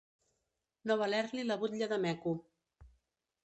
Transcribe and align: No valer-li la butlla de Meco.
No 0.91 0.97
valer-li 1.03 1.45
la 1.51 1.59
butlla 1.65 1.93
de 1.95 2.03
Meco. 2.07 2.37